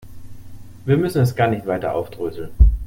Wir 0.83 0.97
müssen 0.97 1.21
es 1.21 1.35
gar 1.35 1.47
nicht 1.47 1.67
weiter 1.67 1.93
aufdröseln. 1.93 2.49